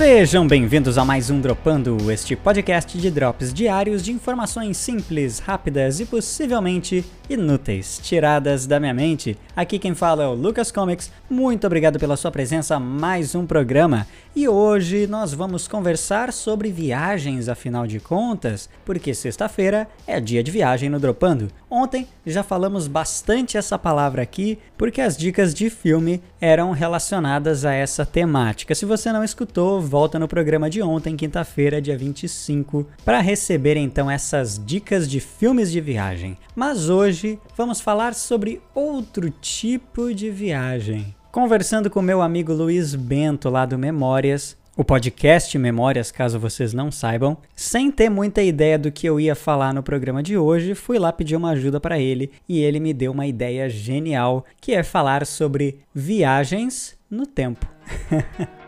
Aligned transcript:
Sejam 0.00 0.48
bem-vindos 0.48 0.96
a 0.96 1.04
mais 1.04 1.28
um 1.28 1.42
Dropando, 1.42 2.10
este 2.10 2.34
podcast 2.34 2.96
de 2.96 3.10
drops 3.10 3.52
diários 3.52 4.02
de 4.02 4.10
informações 4.10 4.78
simples, 4.78 5.40
rápidas 5.40 6.00
e 6.00 6.06
possivelmente 6.06 7.04
inúteis, 7.28 8.00
tiradas 8.02 8.66
da 8.66 8.80
minha 8.80 8.94
mente. 8.94 9.36
Aqui 9.54 9.78
quem 9.78 9.94
fala 9.94 10.24
é 10.24 10.26
o 10.26 10.32
Lucas 10.32 10.72
Comics. 10.72 11.12
Muito 11.28 11.66
obrigado 11.66 11.98
pela 11.98 12.16
sua 12.16 12.30
presença 12.30 12.76
a 12.76 12.80
mais 12.80 13.34
um 13.34 13.44
programa. 13.44 14.06
E 14.34 14.48
hoje 14.48 15.06
nós 15.06 15.34
vamos 15.34 15.68
conversar 15.68 16.32
sobre 16.32 16.72
viagens, 16.72 17.46
afinal 17.48 17.86
de 17.86 18.00
contas, 18.00 18.70
porque 18.86 19.12
sexta-feira 19.12 19.86
é 20.06 20.18
dia 20.18 20.42
de 20.42 20.50
viagem 20.50 20.88
no 20.88 20.98
Dropando. 20.98 21.48
Ontem 21.68 22.08
já 22.24 22.42
falamos 22.42 22.88
bastante 22.88 23.58
essa 23.58 23.78
palavra 23.78 24.22
aqui, 24.22 24.58
porque 24.78 25.00
as 25.00 25.16
dicas 25.16 25.52
de 25.52 25.68
filme 25.68 26.22
eram 26.40 26.72
relacionadas 26.72 27.64
a 27.64 27.72
essa 27.72 28.06
temática. 28.06 28.74
Se 28.74 28.86
você 28.86 29.12
não 29.12 29.22
escutou, 29.22 29.80
volta 29.90 30.20
no 30.20 30.28
programa 30.28 30.70
de 30.70 30.80
ontem, 30.80 31.16
quinta-feira, 31.16 31.82
dia 31.82 31.98
25, 31.98 32.86
para 33.04 33.18
receber 33.18 33.76
então 33.76 34.08
essas 34.08 34.56
dicas 34.64 35.10
de 35.10 35.18
filmes 35.18 35.72
de 35.72 35.80
viagem. 35.80 36.38
Mas 36.54 36.88
hoje 36.88 37.40
vamos 37.56 37.80
falar 37.80 38.14
sobre 38.14 38.62
outro 38.72 39.28
tipo 39.30 40.14
de 40.14 40.30
viagem. 40.30 41.12
Conversando 41.32 41.90
com 41.90 42.00
meu 42.00 42.22
amigo 42.22 42.52
Luiz 42.52 42.94
Bento 42.94 43.50
lá 43.50 43.66
do 43.66 43.76
Memórias, 43.76 44.56
o 44.76 44.84
podcast 44.84 45.58
Memórias, 45.58 46.12
caso 46.12 46.38
vocês 46.38 46.72
não 46.72 46.92
saibam, 46.92 47.36
sem 47.56 47.90
ter 47.90 48.08
muita 48.08 48.44
ideia 48.44 48.78
do 48.78 48.92
que 48.92 49.08
eu 49.08 49.18
ia 49.18 49.34
falar 49.34 49.74
no 49.74 49.82
programa 49.82 50.22
de 50.22 50.38
hoje, 50.38 50.76
fui 50.76 51.00
lá 51.00 51.12
pedir 51.12 51.34
uma 51.34 51.50
ajuda 51.50 51.80
para 51.80 51.98
ele 51.98 52.30
e 52.48 52.60
ele 52.60 52.78
me 52.78 52.94
deu 52.94 53.10
uma 53.10 53.26
ideia 53.26 53.68
genial, 53.68 54.44
que 54.60 54.72
é 54.72 54.84
falar 54.84 55.26
sobre 55.26 55.80
viagens 55.92 56.96
no 57.10 57.26
tempo. 57.26 57.66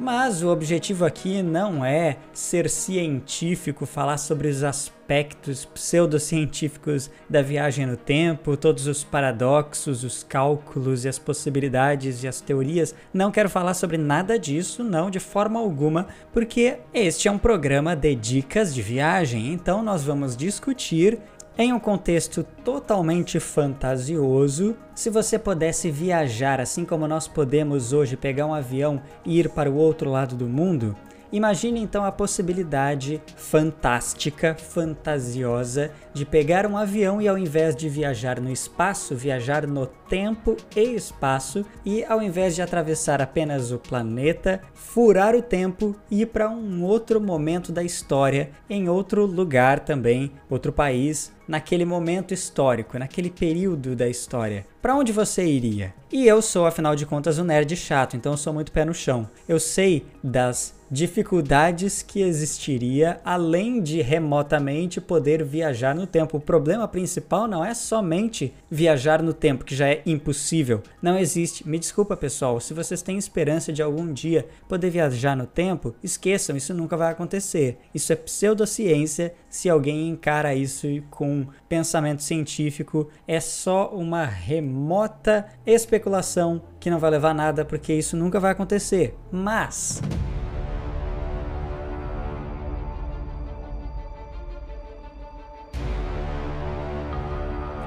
Mas 0.00 0.42
o 0.42 0.48
objetivo 0.48 1.04
aqui 1.04 1.42
não 1.42 1.84
é 1.84 2.16
ser 2.32 2.70
científico, 2.70 3.84
falar 3.84 4.16
sobre 4.16 4.48
os 4.48 4.64
aspectos 4.64 5.66
pseudocientíficos 5.66 7.10
da 7.28 7.42
viagem 7.42 7.84
no 7.84 7.98
tempo, 7.98 8.56
todos 8.56 8.86
os 8.86 9.04
paradoxos, 9.04 10.02
os 10.02 10.22
cálculos 10.22 11.04
e 11.04 11.08
as 11.08 11.18
possibilidades 11.18 12.24
e 12.24 12.28
as 12.28 12.40
teorias. 12.40 12.94
Não 13.12 13.30
quero 13.30 13.50
falar 13.50 13.74
sobre 13.74 13.98
nada 13.98 14.38
disso, 14.38 14.82
não, 14.82 15.10
de 15.10 15.20
forma 15.20 15.60
alguma, 15.60 16.06
porque 16.32 16.78
este 16.94 17.28
é 17.28 17.30
um 17.30 17.38
programa 17.38 17.94
de 17.94 18.14
dicas 18.14 18.74
de 18.74 18.80
viagem, 18.80 19.52
então 19.52 19.82
nós 19.82 20.02
vamos 20.02 20.34
discutir 20.34 21.18
em 21.58 21.72
um 21.72 21.78
contexto 21.78 22.44
totalmente 22.64 23.38
fantasioso, 23.38 24.76
se 24.94 25.10
você 25.10 25.38
pudesse 25.38 25.90
viajar 25.90 26.60
assim 26.60 26.84
como 26.84 27.06
nós 27.06 27.28
podemos 27.28 27.92
hoje 27.92 28.16
pegar 28.16 28.46
um 28.46 28.54
avião 28.54 29.02
e 29.24 29.38
ir 29.38 29.50
para 29.50 29.70
o 29.70 29.74
outro 29.74 30.10
lado 30.10 30.36
do 30.36 30.46
mundo, 30.46 30.96
Imagine 31.32 31.80
então 31.80 32.04
a 32.04 32.10
possibilidade 32.10 33.22
fantástica, 33.36 34.56
fantasiosa, 34.56 35.92
de 36.12 36.26
pegar 36.26 36.66
um 36.66 36.76
avião 36.76 37.22
e 37.22 37.28
ao 37.28 37.38
invés 37.38 37.76
de 37.76 37.88
viajar 37.88 38.40
no 38.40 38.50
espaço, 38.50 39.14
viajar 39.14 39.64
no 39.64 39.86
tempo 39.86 40.56
e 40.74 40.80
espaço, 40.80 41.64
e 41.84 42.04
ao 42.04 42.20
invés 42.20 42.56
de 42.56 42.62
atravessar 42.62 43.22
apenas 43.22 43.70
o 43.70 43.78
planeta, 43.78 44.60
furar 44.74 45.36
o 45.36 45.42
tempo 45.42 45.94
e 46.10 46.22
ir 46.22 46.26
para 46.26 46.50
um 46.50 46.82
outro 46.82 47.20
momento 47.20 47.70
da 47.70 47.84
história, 47.84 48.50
em 48.68 48.88
outro 48.88 49.24
lugar 49.24 49.80
também, 49.80 50.32
outro 50.48 50.72
país, 50.72 51.32
naquele 51.46 51.84
momento 51.84 52.34
histórico, 52.34 52.98
naquele 52.98 53.30
período 53.30 53.94
da 53.94 54.08
história. 54.08 54.66
Para 54.82 54.96
onde 54.96 55.12
você 55.12 55.44
iria? 55.44 55.94
E 56.10 56.26
eu 56.26 56.42
sou, 56.42 56.66
afinal 56.66 56.96
de 56.96 57.06
contas, 57.06 57.38
um 57.38 57.44
nerd 57.44 57.76
chato, 57.76 58.16
então 58.16 58.36
sou 58.36 58.52
muito 58.52 58.72
pé 58.72 58.84
no 58.84 58.94
chão. 58.94 59.28
Eu 59.48 59.60
sei 59.60 60.06
das 60.22 60.79
dificuldades 60.90 62.02
que 62.02 62.20
existiria 62.20 63.20
além 63.24 63.80
de 63.80 64.02
remotamente 64.02 65.00
poder 65.00 65.44
viajar 65.44 65.94
no 65.94 66.06
tempo. 66.06 66.36
O 66.36 66.40
problema 66.40 66.88
principal 66.88 67.46
não 67.46 67.64
é 67.64 67.72
somente 67.74 68.52
viajar 68.68 69.22
no 69.22 69.32
tempo, 69.32 69.64
que 69.64 69.74
já 69.74 69.88
é 69.88 70.02
impossível. 70.04 70.82
Não 71.00 71.16
existe. 71.16 71.68
Me 71.68 71.78
desculpa, 71.78 72.16
pessoal, 72.16 72.58
se 72.60 72.74
vocês 72.74 73.02
têm 73.02 73.16
esperança 73.16 73.72
de 73.72 73.82
algum 73.82 74.12
dia 74.12 74.46
poder 74.68 74.90
viajar 74.90 75.36
no 75.36 75.46
tempo, 75.46 75.94
esqueçam, 76.02 76.56
isso 76.56 76.74
nunca 76.74 76.96
vai 76.96 77.12
acontecer. 77.12 77.78
Isso 77.94 78.12
é 78.12 78.16
pseudociência. 78.16 79.34
Se 79.48 79.68
alguém 79.68 80.08
encara 80.08 80.54
isso 80.54 80.88
com 81.10 81.46
pensamento 81.68 82.22
científico, 82.22 83.08
é 83.26 83.38
só 83.38 83.90
uma 83.90 84.24
remota 84.24 85.46
especulação 85.64 86.62
que 86.80 86.90
não 86.90 86.98
vai 86.98 87.10
levar 87.10 87.30
a 87.30 87.34
nada, 87.34 87.64
porque 87.64 87.92
isso 87.92 88.16
nunca 88.16 88.40
vai 88.40 88.52
acontecer. 88.52 89.14
Mas 89.30 90.00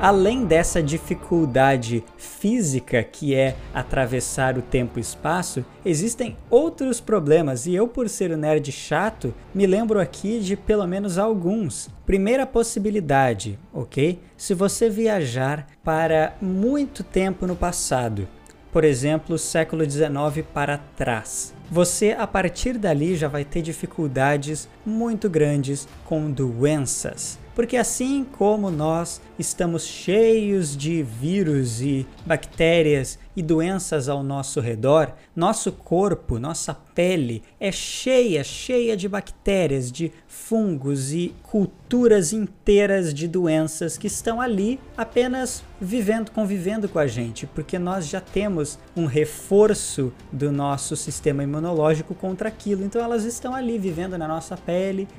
Além 0.04 0.44
dessa 0.44 0.84
dificuldade 0.84 2.04
física 2.18 3.02
que 3.02 3.34
é 3.34 3.56
atravessar 3.74 4.58
o 4.58 4.62
tempo 4.62 5.00
e 5.00 5.02
espaço, 5.02 5.64
existem 5.86 6.36
outros 6.50 7.00
problemas 7.00 7.66
e 7.66 7.74
eu, 7.74 7.88
por 7.88 8.10
ser 8.10 8.30
um 8.34 8.36
nerd 8.36 8.70
chato, 8.70 9.34
me 9.56 9.66
lembro 9.66 10.02
aqui 10.02 10.42
de 10.42 10.58
pelo 10.58 10.86
menos 10.86 11.18
alguns. 11.18 11.90
Primeira 12.06 12.46
possibilidade, 12.46 13.58
ok? 13.74 14.20
Se 14.36 14.54
você 14.54 14.90
viajar 14.90 15.68
para 15.82 16.36
muito 16.42 17.02
tempo 17.02 17.48
no 17.48 17.56
passado, 17.56 18.28
por 18.74 18.84
exemplo, 18.84 19.38
século 19.38 19.90
XIX 19.90 20.46
para 20.52 20.80
trás. 20.98 21.54
Você 21.72 22.12
a 22.12 22.26
partir 22.26 22.78
dali 22.78 23.16
já 23.16 23.28
vai 23.28 23.46
ter 23.46 23.62
dificuldades 23.62 24.68
muito 24.86 25.30
grandes 25.30 25.88
com 26.06 26.32
doenças. 26.32 27.38
Porque 27.56 27.78
assim 27.78 28.26
como 28.38 28.72
nós 28.72 29.22
estamos 29.38 29.86
cheios 29.86 30.76
de 30.76 31.04
vírus 31.04 31.82
e 31.82 32.08
bactérias 32.26 33.20
e 33.36 33.42
doenças 33.44 34.10
ao 34.10 34.24
nosso 34.24 34.60
redor, 34.60 35.14
nosso 35.36 35.72
corpo, 35.72 36.40
nossa 36.40 36.74
pele 36.74 37.44
é 37.60 37.72
cheia, 37.72 38.44
cheia 38.44 38.96
de 38.96 39.08
bactérias, 39.08 39.92
de 39.92 40.12
fungos 40.28 41.12
e 41.14 41.34
culturas 41.44 42.34
inteiras 42.34 43.14
de 43.14 43.28
doenças 43.28 43.98
que 43.98 44.08
estão 44.08 44.40
ali 44.42 44.80
apenas 44.96 45.64
vivendo, 45.80 46.32
convivendo 46.32 46.88
com 46.88 47.00
a 47.00 47.08
gente, 47.08 47.46
porque 47.48 47.78
nós 47.78 48.08
já 48.08 48.22
temos 48.22 48.80
um 48.96 49.06
reforço 49.06 50.14
do 50.32 50.52
nosso 50.52 50.96
sistema 50.96 51.44
imunológico 51.44 52.16
contra 52.16 52.50
aquilo. 52.50 52.84
Então 52.84 53.02
elas 53.04 53.26
estão 53.26 53.54
ali 53.54 53.78
vivendo 53.78 54.18
na 54.18 54.28
nossa 54.28 54.56
pele, 54.56 54.73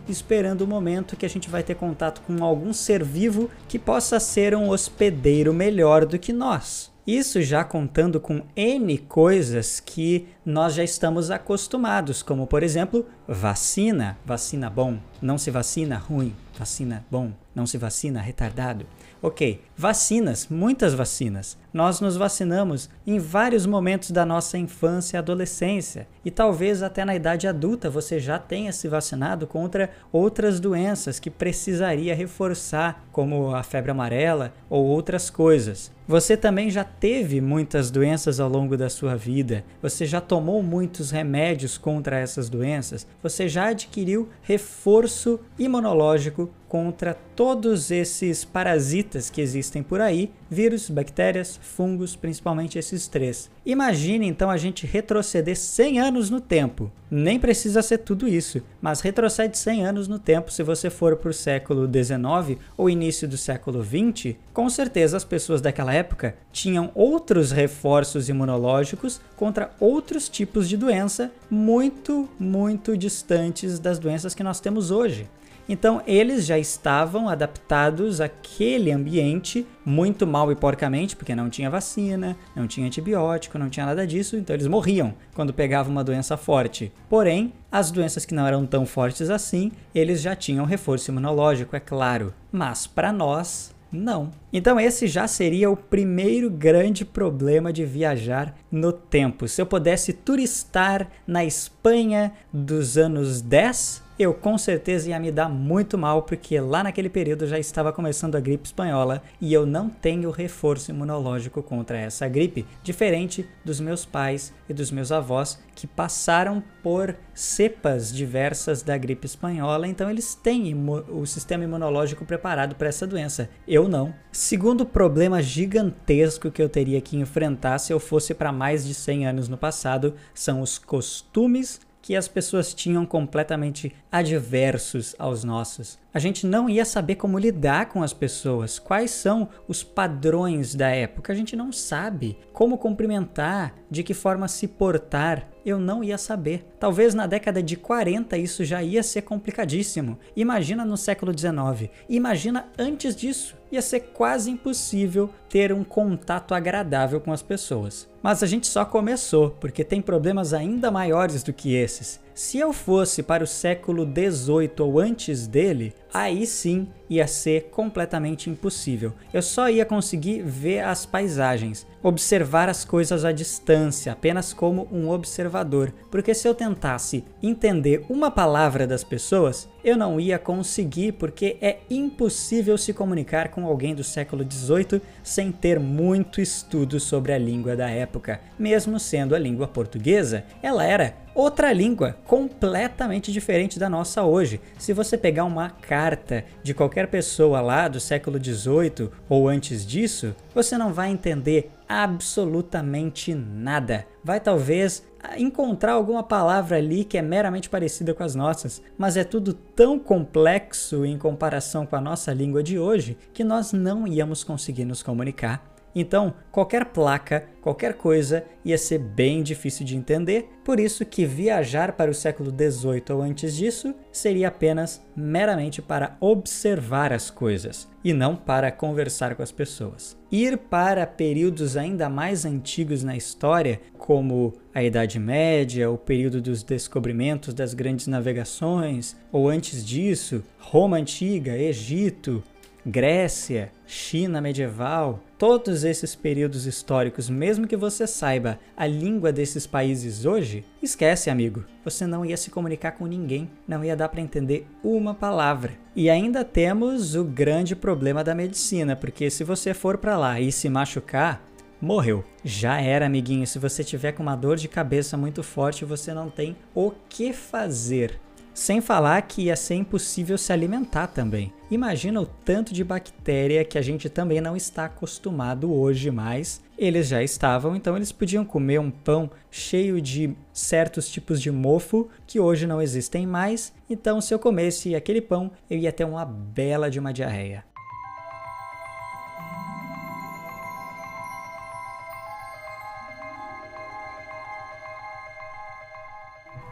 esperando 0.09 0.63
o 0.63 0.67
momento 0.67 1.17
que 1.17 1.27
a 1.27 1.29
gente 1.29 1.49
vai 1.49 1.63
ter 1.63 1.75
contato 1.75 2.21
com 2.23 2.45
algum 2.45 2.73
ser 2.73 3.03
vivo 3.03 3.51
que 3.69 3.79
possa 3.79 4.19
ser 4.21 4.55
um 4.55 4.69
hospedeiro 4.69 5.53
melhor 5.53 6.05
do 6.05 6.19
que 6.19 6.33
nós. 6.33 6.93
Isso 7.07 7.43
já 7.43 7.63
contando 7.63 8.19
com 8.19 8.43
N 8.57 8.97
coisas 8.97 9.79
que 9.79 10.27
nós 10.45 10.75
já 10.75 10.83
estamos 10.83 11.31
acostumados, 11.31 12.23
como 12.23 12.47
por 12.47 12.63
exemplo, 12.63 13.07
vacina, 13.29 14.17
vacina 14.25 14.71
bom, 14.71 14.99
não 15.21 15.37
se 15.37 15.51
vacina 15.51 15.99
ruim, 15.99 16.35
vacina 16.59 17.05
bom, 17.11 17.31
não 17.55 17.67
se 17.67 17.77
vacina 17.77 18.23
retardado. 18.23 18.87
Ok, 19.27 19.59
vacinas, 19.75 20.49
muitas 20.51 20.93
vacinas. 20.93 21.57
Nós 21.73 21.99
nos 21.99 22.15
vacinamos 22.15 22.91
em 23.07 23.19
vários 23.19 23.65
momentos 23.65 24.11
da 24.11 24.27
nossa 24.27 24.59
infância 24.59 25.17
e 25.17 25.19
adolescência, 25.19 26.07
e 26.23 26.31
talvez 26.31 26.83
até 26.83 27.07
na 27.07 27.17
idade 27.17 27.49
adulta 27.49 27.89
você 27.89 28.21
já 28.21 28.39
tenha 28.39 28.71
se 28.71 28.87
vacinado 28.87 29.47
contra 29.47 29.89
outras 30.13 30.61
doenças 30.61 31.19
que 31.19 31.31
precisaria 31.31 32.15
reforçar, 32.15 33.07
como 33.11 33.55
a 33.55 33.63
febre 33.63 33.91
amarela 33.91 34.53
ou 34.69 34.85
outras 34.85 35.31
coisas. 35.31 35.91
Você 36.07 36.37
também 36.37 36.71
já 36.71 36.85
teve 36.85 37.41
muitas 37.41 37.91
doenças 37.91 38.39
ao 38.39 38.49
longo 38.51 38.77
da 38.77 38.91
sua 38.91 39.17
vida, 39.17 39.65
você 39.81 40.05
já 40.05 40.21
tomou 40.21 40.63
muitos 40.63 41.11
remédios 41.11 41.79
contra 41.79 42.19
essas 42.19 42.51
doenças, 42.51 43.07
você 43.23 43.49
já 43.49 43.69
adquiriu 43.69 44.29
reforço 44.43 45.41
imunológico 45.59 46.51
contra 46.75 47.17
todos 47.37 47.93
esses 47.93 48.45
parasitas 48.45 49.31
que 49.31 49.41
existem 49.41 49.81
por 49.81 50.01
aí, 50.01 50.33
vírus, 50.51 50.91
bactérias, 50.91 51.57
fungos, 51.63 52.17
principalmente 52.17 52.77
esses 52.77 53.07
três. 53.07 53.49
Imagine 53.65 54.27
então 54.27 54.51
a 54.51 54.57
gente 54.57 54.85
retroceder 54.85 55.57
100 55.57 56.01
anos 56.01 56.31
no 56.31 56.41
tempo. 56.41 56.91
Nem 57.09 57.39
precisa 57.39 57.81
ser 57.81 57.99
tudo 57.99 58.27
isso, 58.27 58.61
mas 58.83 59.01
retrocede 59.01 59.57
100 59.57 59.87
anos 59.87 60.09
no 60.09 60.19
tempo 60.19 60.51
se 60.51 60.65
você 60.65 60.91
for 60.91 61.15
para 61.15 61.31
o 61.31 61.33
século 61.33 61.87
19 61.87 62.59
ou 62.77 62.91
início 62.91 63.29
do 63.29 63.39
século 63.39 63.81
20, 63.81 64.37
com 64.53 64.69
certeza 64.69 65.17
as 65.17 65.23
pessoas 65.23 65.61
daquela 65.61 65.95
época 65.95 66.35
tinham 66.51 66.91
outros 66.93 67.53
reforços 67.53 68.29
imunológicos 68.29 69.21
contra 69.37 69.71
outros 69.79 70.29
tipos 70.29 70.69
de 70.69 70.77
doença 70.77 71.31
muito, 71.49 72.29
muito 72.37 72.97
distantes 72.97 73.79
das 73.79 74.01
doenças 74.01 74.35
que 74.35 74.43
nós 74.43 74.59
temos 74.59 74.91
hoje. 74.91 75.29
Então 75.69 76.03
eles 76.07 76.45
já 76.47 76.59
estavam 76.59 77.29
adaptados 77.29 78.21
àquele 78.21 78.93
ambiente 78.93 79.67
muito 79.85 80.27
mal 80.27 80.51
e 80.51 80.57
porcamente, 80.57 81.17
porque 81.17 81.35
não 81.35 81.51
tinha 81.51 81.71
vacina, 81.71 82.37
não 82.55 82.67
tinha 82.67 82.87
antibiótico, 82.87 83.59
não 83.59 83.71
tinha 83.71 83.87
nada 83.87 84.07
disso, 84.07 84.37
então 84.37 84.55
eles 84.55 84.67
morriam 84.67 85.15
quando 85.35 85.53
pegavam 85.53 85.93
uma 85.93 86.05
doença 86.05 86.37
forte. 86.37 86.93
Porém, 87.09 87.53
as 87.71 87.91
doenças 87.91 88.25
que 88.25 88.35
não 88.35 88.47
eram 88.47 88.67
tão 88.67 88.87
fortes 88.87 89.31
assim, 89.31 89.73
eles 89.95 90.21
já 90.21 90.35
tinham 90.35 90.65
reforço 90.65 91.11
imunológico, 91.11 91.77
é 91.77 91.81
claro. 91.81 92.33
Mas 92.53 92.87
para 92.87 93.13
nós, 93.13 93.75
não. 93.95 94.33
Então 94.53 94.79
esse 94.79 95.07
já 95.07 95.29
seria 95.29 95.71
o 95.71 95.77
primeiro 95.77 96.51
grande 96.51 97.05
problema 97.05 97.73
de 97.73 97.85
viajar 97.85 98.55
no 98.71 98.93
tempo. 98.93 99.47
Se 99.47 99.63
eu 99.63 99.67
pudesse 99.67 100.13
turistar 100.13 101.09
na 101.27 101.45
Espanha 101.45 102.33
dos 102.53 102.99
anos 102.99 103.41
10, 103.41 104.03
eu 104.19 104.33
com 104.33 104.57
certeza 104.57 105.11
ia 105.11 105.19
me 105.19 105.33
dar 105.33 105.49
muito 105.49 105.99
mal, 105.99 106.23
porque 106.23 106.59
lá 106.61 106.83
naquele 106.83 107.09
período 107.09 107.47
já 107.47 107.59
estava 107.59 107.93
começando 107.93 108.37
a 108.37 108.41
gripe 108.41 108.67
espanhola 108.67 109.23
e 109.41 109.53
eu 109.53 109.67
não 109.67 109.89
tenho 109.89 110.31
reforço 110.31 110.91
imunológico 110.91 111.63
contra 111.63 111.99
essa 111.99 112.29
gripe, 112.29 112.67
diferente 112.83 113.49
dos 113.65 113.81
meus 113.81 114.05
pais 114.05 114.53
e 114.69 114.75
dos 114.75 114.91
meus 114.91 115.11
avós 115.11 115.59
que 115.75 115.87
passaram 115.87 116.63
por 116.83 117.17
cepas 117.35 118.13
diversas 118.13 118.83
da 118.83 118.97
gripe 118.97 119.27
espanhola, 119.27 119.89
então 119.89 120.09
eles 120.09 120.35
têm 120.35 120.75
o 121.09 121.27
sistema 121.27 121.65
imunológico 121.65 122.25
preparado 122.25 122.77
para 122.77 122.89
essa 122.89 123.07
doença. 123.07 123.49
Eu 123.67 123.89
não. 123.89 124.15
Segundo 124.31 124.87
problema 124.87 125.43
gigantesco 125.43 126.51
que 126.51 126.63
eu 126.63 126.69
teria 126.69 127.01
que 127.01 127.17
enfrentar 127.17 127.79
se 127.79 127.93
eu 127.93 127.99
fosse 127.99 128.35
para 128.35 128.53
mais 128.53 128.87
de 128.87 128.95
100 128.95 129.27
anos 129.27 129.49
no 129.49 129.57
passado 129.57 130.15
são 130.33 130.61
os 130.61 130.79
costumes 130.79 131.81
que 132.05 132.15
as 132.15 132.29
pessoas 132.29 132.75
tinham 132.75 133.07
completamente 133.07 133.91
adversos 134.13 135.17
aos 135.19 135.43
nossos. 135.43 135.99
A 136.15 136.21
gente 136.21 136.47
não 136.47 136.71
ia 136.71 136.85
saber 136.85 137.17
como 137.17 137.41
lidar 137.41 137.89
com 137.89 138.01
as 138.01 138.13
pessoas, 138.13 138.79
quais 138.79 139.11
são 139.11 139.49
os 139.67 139.83
padrões 139.83 140.73
da 140.73 140.89
época, 140.89 141.33
a 141.33 141.37
gente 141.37 141.57
não 141.57 141.73
sabe 141.73 142.39
como 142.53 142.79
cumprimentar, 142.79 143.75
de 143.91 144.05
que 144.05 144.15
forma 144.15 144.47
se 144.47 144.69
portar, 144.69 145.49
eu 145.67 145.81
não 145.81 146.05
ia 146.05 146.17
saber. 146.17 146.65
Talvez 146.79 147.15
na 147.15 147.27
década 147.27 147.61
de 147.61 147.77
40 147.77 148.39
isso 148.39 148.65
já 148.65 148.81
ia 148.81 149.03
ser 149.03 149.23
complicadíssimo. 149.23 150.17
Imagina 150.37 150.85
no 150.85 150.97
século 150.97 151.33
19, 151.33 151.91
imagina 152.09 152.69
antes 152.79 153.17
disso. 153.17 153.57
Ia 153.73 153.83
ser 153.83 154.01
quase 154.13 154.53
impossível 154.53 155.31
ter 155.49 155.73
um 155.73 155.83
contato 155.83 156.55
agradável 156.55 157.21
com 157.21 157.33
as 157.33 157.43
pessoas. 157.43 158.09
Mas 158.23 158.41
a 158.41 158.47
gente 158.47 158.69
só 158.69 158.85
começou, 158.85 159.51
porque 159.51 159.83
tem 159.83 160.01
problemas 160.01 160.55
ainda 160.55 160.93
maiores 160.93 161.43
do 161.43 161.53
que 161.53 161.75
esses. 161.75 162.23
Se 162.35 162.59
eu 162.59 162.73
fosse 162.73 163.23
para 163.23 163.45
o 163.45 163.47
século 163.47 164.05
18 164.05 164.85
ou 164.85 164.99
antes 164.99 165.47
dele, 165.47 165.95
aí 166.13 166.45
sim 166.49 166.89
ia 167.09 167.29
ser 167.29 167.69
completamente 167.71 168.51
impossível. 168.51 169.13
Eu 169.33 169.41
só 169.41 169.71
ia 169.71 169.85
conseguir 169.85 170.43
ver 170.43 170.81
as 170.81 171.07
paisagens, 171.07 171.87
observar 172.03 172.69
as 172.69 172.85
coisas 172.85 173.25
à 173.25 173.31
distância, 173.31 174.11
apenas 174.11 174.53
como 174.53 174.89
um 174.91 175.11
observador, 175.11 175.95
porque 176.11 176.35
se 176.35 176.49
eu 176.49 176.57
tentasse 176.57 177.25
entender 177.41 178.05
uma 178.09 178.33
palavra 178.33 178.85
das 178.85 179.05
pessoas, 179.05 179.69
eu 179.85 179.97
não 179.97 180.19
ia 180.19 180.37
conseguir, 180.37 181.13
porque 181.13 181.57
é 181.61 181.79
impossível 181.89 182.77
se 182.77 182.93
comunicar 182.93 183.51
com 183.51 183.65
alguém 183.65 183.95
do 183.95 184.03
século 184.03 184.45
18 184.45 185.01
sem 185.23 185.53
ter 185.53 185.79
muito 185.79 186.41
estudo 186.41 186.99
sobre 186.99 187.33
a 187.33 187.39
língua 187.39 187.77
da 187.77 187.89
época, 187.89 188.41
mesmo 188.59 188.99
sendo 188.99 189.37
a 189.37 189.39
língua 189.39 189.69
portuguesa. 189.69 190.45
Ela 190.61 190.85
era 190.85 191.24
outra 191.35 191.73
língua, 191.73 192.17
completamente 192.27 193.33
diferente 193.33 193.79
da 193.79 193.89
nossa 193.89 194.23
hoje. 194.23 194.61
Se 194.79 194.93
você 194.93 195.19
pegar 195.19 195.45
uma 195.45 195.71
carta 195.71 196.45
de 196.63 196.73
qualquer 196.73 197.09
pessoa 197.09 197.61
lá 197.61 197.89
do 197.89 197.99
século 197.99 198.43
XVIII 198.43 199.11
ou 199.29 199.49
antes 199.49 199.85
disso, 199.85 200.35
você 200.55 200.79
não 200.79 200.93
vai 200.93 201.11
entender 201.11 201.71
absolutamente 201.89 203.35
nada. 203.35 204.07
Vai 204.23 204.41
talvez 204.41 205.03
encontrar 205.37 205.93
alguma 205.93 206.23
palavra 206.23 206.77
ali 206.77 207.05
que 207.05 207.19
é 207.19 207.23
meramente 207.23 207.69
parecida 207.69 208.15
com 208.15 208.23
as 208.23 208.35
nossas, 208.35 208.83
mas 208.97 209.17
é 209.17 209.25
tudo 209.25 209.55
tão 209.55 209.99
complexo 209.99 211.05
em 211.05 211.19
comparação 211.19 211.87
com 211.87 211.97
a 211.97 212.01
nossa 212.01 212.33
língua 212.33 212.63
de 212.63 212.79
hoje 212.79 213.17
que 213.33 213.43
nós 213.43 213.73
não 213.73 214.07
íamos 214.07 214.45
conseguir 214.45 214.85
nos 214.85 215.03
comunicar. 215.03 215.74
Então, 215.95 216.35
qualquer 216.51 216.87
placa, 216.87 217.47
qualquer 217.61 217.95
coisa 217.95 218.45
ia 218.65 218.77
ser 218.77 218.99
bem 218.99 219.43
difícil 219.43 219.87
de 219.87 219.97
entender, 219.97 220.49
por 220.65 220.81
isso 220.81 221.05
que 221.05 221.25
viajar 221.25 221.93
para 221.93 222.11
o 222.11 222.15
século 222.15 222.51
XVIII 222.51 223.05
ou 223.11 223.23
antes 223.23 223.57
disso 223.57 223.95
seria 224.11 224.49
apenas 224.49 225.01
meramente 225.15 225.81
para 225.81 226.17
observar 226.21 227.13
as 227.13 227.31
coisas 227.31 227.89
e 228.03 228.13
não 228.13 228.35
para 228.35 228.73
conversar 228.73 229.35
com 229.35 229.43
as 229.43 229.53
pessoas. 229.53 230.17
Ir 230.31 230.59
para 230.59 231.07
períodos 231.07 231.77
ainda 231.77 232.09
mais 232.09 232.45
antigos 232.45 233.05
na 233.05 233.17
história, 233.17 233.81
como 233.97 234.53
a 234.75 234.83
Idade 234.83 235.19
Média, 235.19 235.91
o 235.91 235.97
período 235.97 236.43
dos 236.43 236.63
descobrimentos 236.63 237.55
das 237.55 237.73
grandes 237.73 238.09
navegações, 238.09 239.17
ou 239.31 239.49
antes 239.49 239.87
disso, 239.87 240.43
Roma 240.59 240.97
Antiga, 240.97 241.57
Egito, 241.57 242.43
Grécia, 242.87 243.73
China 243.87 244.43
medieval, 244.43 245.19
todos 245.39 245.85
esses 245.85 246.15
períodos 246.15 246.67
históricos, 246.67 247.31
mesmo 247.31 247.67
que 247.67 247.79
você 247.79 248.07
saiba 248.07 248.59
a 248.77 248.87
língua 248.87 249.33
desses 249.33 249.67
países 249.67 250.27
hoje, 250.27 250.63
esquece, 250.83 251.31
amigo. 251.31 251.65
Você 251.83 252.07
não 252.07 252.27
ia 252.27 252.37
se 252.37 252.51
comunicar 252.51 252.93
com 252.93 253.07
ninguém, 253.07 253.51
não 253.67 253.83
ia 253.83 253.97
dar 253.97 254.11
para 254.11 254.21
entender 254.21 254.67
uma 254.83 255.15
palavra. 255.15 255.73
E 255.97 256.11
ainda 256.11 256.45
temos 256.45 257.15
o 257.15 257.25
grande 257.25 257.75
problema 257.75 258.23
da 258.23 258.35
medicina, 258.35 258.95
porque 258.95 259.31
se 259.31 259.45
você 259.45 259.73
for 259.73 259.97
para 259.97 260.19
lá 260.19 260.39
e 260.39 260.53
se 260.53 260.69
machucar, 260.69 261.43
morreu. 261.81 262.23
Já 262.45 262.81
era, 262.81 263.07
amiguinho. 263.07 263.47
Se 263.47 263.59
você 263.59 263.83
tiver 263.83 264.13
com 264.13 264.23
uma 264.23 264.37
dor 264.37 264.57
de 264.57 264.69
cabeça 264.69 265.17
muito 265.17 265.43
forte, 265.43 265.87
você 265.87 266.13
não 266.13 266.29
tem 266.29 266.55
o 266.75 266.93
que 267.09 267.33
fazer. 267.33 268.21
Sem 268.55 268.81
falar 268.81 269.21
que 269.23 269.43
ia 269.43 269.57
ser 269.57 269.75
impossível 269.75 270.39
se 270.39 270.53
alimentar 270.53 271.09
também. 271.09 271.53
Imagina 271.69 272.21
o 272.21 272.27
tanto 272.27 272.73
de 272.73 272.85
bactéria 272.85 273.65
que 273.65 273.77
a 273.77 273.83
gente 273.83 274.09
também 274.09 274.41
não 274.41 274.57
está 274.57 274.85
acostumado 274.85 275.75
hoje 275.75 276.09
mais. 276.09 276.63
Eles 276.79 277.09
já 277.09 277.21
estavam, 277.21 277.75
então 277.75 277.97
eles 277.97 278.13
podiam 278.13 278.45
comer 278.45 278.79
um 278.79 278.93
pão 278.93 279.29
cheio 279.51 280.01
de 280.01 280.37
certos 280.53 281.09
tipos 281.09 281.43
de 281.43 281.51
mofo 281.51 282.09
que 282.29 282.39
hoje 282.39 282.65
não 282.65 282.81
existem 282.81 283.27
mais. 283.27 283.73
Então, 283.91 284.21
se 284.21 284.33
eu 284.33 284.39
comesse 284.39 284.95
aquele 284.95 285.21
pão, 285.21 285.51
eu 285.69 285.77
ia 285.77 285.93
ter 285.93 286.05
uma 286.05 286.25
bela 286.25 286.89
de 286.89 287.01
uma 287.01 287.13
diarreia. 287.13 287.65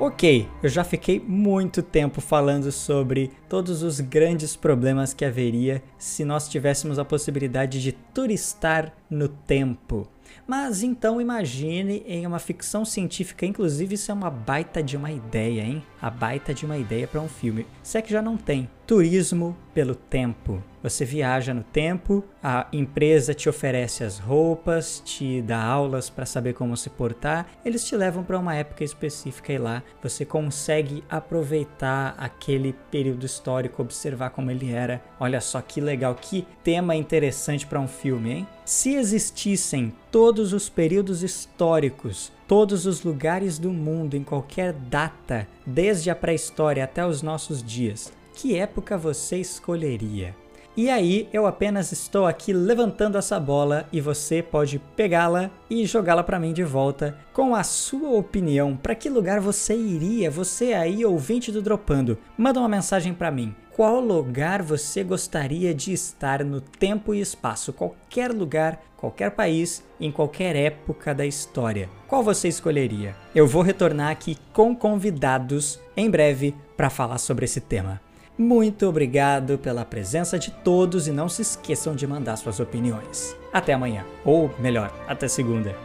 Ok, 0.04 0.48
eu 0.60 0.68
já 0.68 0.82
fiquei 0.82 1.22
muito 1.24 1.80
tempo 1.80 2.20
falando 2.20 2.72
sobre 2.72 3.30
todos 3.52 3.82
os 3.82 4.00
grandes 4.00 4.56
problemas 4.56 5.12
que 5.12 5.26
haveria 5.26 5.82
se 5.98 6.24
nós 6.24 6.48
tivéssemos 6.48 6.98
a 6.98 7.04
possibilidade 7.04 7.82
de 7.82 7.92
turistar 7.92 8.94
no 9.10 9.28
tempo. 9.28 10.08
Mas 10.46 10.82
então 10.82 11.20
imagine 11.20 12.02
em 12.06 12.26
uma 12.26 12.38
ficção 12.38 12.84
científica, 12.84 13.44
inclusive 13.44 13.94
isso 13.94 14.10
é 14.10 14.14
uma 14.14 14.30
baita 14.30 14.82
de 14.82 14.96
uma 14.96 15.12
ideia, 15.12 15.62
hein? 15.62 15.82
A 16.00 16.10
baita 16.10 16.52
de 16.54 16.64
uma 16.64 16.78
ideia 16.78 17.06
para 17.06 17.20
um 17.20 17.28
filme. 17.28 17.66
Se 17.82 17.98
é 17.98 18.02
que 18.02 18.12
já 18.12 18.22
não 18.22 18.36
tem. 18.36 18.68
Turismo 18.86 19.56
pelo 19.72 19.94
tempo. 19.94 20.62
Você 20.82 21.04
viaja 21.04 21.54
no 21.54 21.62
tempo, 21.62 22.24
a 22.42 22.66
empresa 22.72 23.32
te 23.32 23.48
oferece 23.48 24.02
as 24.02 24.18
roupas, 24.18 25.00
te 25.04 25.40
dá 25.40 25.62
aulas 25.62 26.10
para 26.10 26.26
saber 26.26 26.54
como 26.54 26.76
se 26.76 26.90
portar, 26.90 27.46
eles 27.64 27.84
te 27.84 27.94
levam 27.96 28.24
para 28.24 28.38
uma 28.38 28.56
época 28.56 28.82
específica 28.82 29.52
e 29.52 29.58
lá 29.58 29.82
você 30.02 30.24
consegue 30.24 31.04
aproveitar 31.08 32.16
aquele 32.18 32.72
período 32.90 33.24
histórico, 33.42 33.82
observar 33.82 34.30
como 34.30 34.50
ele 34.50 34.72
era. 34.72 35.02
Olha 35.18 35.40
só 35.40 35.60
que 35.60 35.80
legal, 35.80 36.14
que 36.14 36.46
tema 36.62 36.94
interessante 36.94 37.66
para 37.66 37.80
um 37.80 37.88
filme, 37.88 38.30
hein? 38.30 38.46
Se 38.64 38.94
existissem 38.94 39.92
todos 40.12 40.52
os 40.52 40.68
períodos 40.68 41.24
históricos, 41.24 42.32
todos 42.46 42.86
os 42.86 43.02
lugares 43.02 43.58
do 43.58 43.72
mundo 43.72 44.16
em 44.16 44.22
qualquer 44.22 44.72
data, 44.72 45.48
desde 45.66 46.08
a 46.08 46.14
pré-história 46.14 46.84
até 46.84 47.04
os 47.04 47.20
nossos 47.20 47.62
dias, 47.62 48.12
que 48.34 48.56
época 48.56 48.96
você 48.96 49.38
escolheria? 49.38 50.34
E 50.74 50.88
aí 50.88 51.28
eu 51.34 51.46
apenas 51.46 51.92
estou 51.92 52.24
aqui 52.24 52.50
levantando 52.50 53.18
essa 53.18 53.38
bola 53.38 53.86
e 53.92 54.00
você 54.00 54.42
pode 54.42 54.78
pegá-la 54.96 55.50
e 55.68 55.84
jogá-la 55.84 56.22
para 56.22 56.38
mim 56.38 56.54
de 56.54 56.64
volta 56.64 57.18
com 57.30 57.54
a 57.54 57.62
sua 57.62 58.08
opinião. 58.12 58.74
Para 58.74 58.94
que 58.94 59.10
lugar 59.10 59.38
você 59.38 59.76
iria? 59.76 60.30
Você 60.30 60.72
aí 60.72 61.04
ouvinte 61.04 61.52
do 61.52 61.60
Dropando, 61.60 62.16
manda 62.38 62.58
uma 62.58 62.70
mensagem 62.70 63.12
para 63.12 63.30
mim. 63.30 63.54
Qual 63.76 64.00
lugar 64.00 64.62
você 64.62 65.04
gostaria 65.04 65.74
de 65.74 65.92
estar 65.92 66.42
no 66.42 66.60
tempo 66.62 67.14
e 67.14 67.20
espaço? 67.20 67.72
Qualquer 67.74 68.32
lugar, 68.32 68.80
qualquer 68.96 69.30
país, 69.32 69.84
em 70.00 70.10
qualquer 70.10 70.56
época 70.56 71.14
da 71.14 71.26
história. 71.26 71.90
Qual 72.08 72.22
você 72.22 72.48
escolheria? 72.48 73.14
Eu 73.34 73.46
vou 73.46 73.62
retornar 73.62 74.10
aqui 74.10 74.38
com 74.54 74.74
convidados 74.74 75.78
em 75.94 76.08
breve 76.08 76.54
para 76.78 76.88
falar 76.88 77.18
sobre 77.18 77.44
esse 77.44 77.60
tema. 77.60 78.00
Muito 78.36 78.88
obrigado 78.88 79.58
pela 79.58 79.84
presença 79.84 80.38
de 80.38 80.50
todos 80.50 81.06
e 81.06 81.12
não 81.12 81.28
se 81.28 81.42
esqueçam 81.42 81.94
de 81.94 82.06
mandar 82.06 82.36
suas 82.36 82.60
opiniões. 82.60 83.36
Até 83.52 83.74
amanhã, 83.74 84.04
ou 84.24 84.50
melhor, 84.58 84.92
até 85.06 85.28
segunda. 85.28 85.76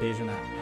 Beijo 0.00 0.24
na 0.24 0.55